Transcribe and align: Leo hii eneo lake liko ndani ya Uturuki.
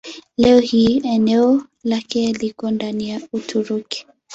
Leo 0.37 0.59
hii 0.59 1.01
eneo 1.03 1.63
lake 1.83 2.33
liko 2.33 2.71
ndani 2.71 3.09
ya 3.09 3.21
Uturuki. 3.33 4.07